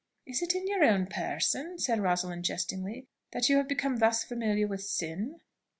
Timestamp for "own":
0.83-1.05